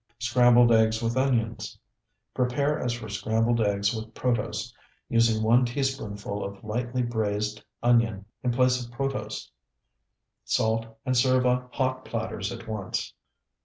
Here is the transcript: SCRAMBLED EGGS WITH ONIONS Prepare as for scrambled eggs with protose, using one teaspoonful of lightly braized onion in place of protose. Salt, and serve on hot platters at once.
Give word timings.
SCRAMBLED 0.17 0.71
EGGS 0.71 1.03
WITH 1.03 1.15
ONIONS 1.15 1.77
Prepare 2.33 2.79
as 2.79 2.91
for 2.93 3.07
scrambled 3.07 3.61
eggs 3.61 3.93
with 3.95 4.15
protose, 4.15 4.73
using 5.09 5.43
one 5.43 5.63
teaspoonful 5.63 6.43
of 6.43 6.63
lightly 6.63 7.03
braized 7.03 7.61
onion 7.83 8.25
in 8.41 8.49
place 8.49 8.83
of 8.83 8.89
protose. 8.91 9.51
Salt, 10.43 10.87
and 11.05 11.15
serve 11.15 11.45
on 11.45 11.69
hot 11.71 12.03
platters 12.03 12.51
at 12.51 12.67
once. 12.67 13.13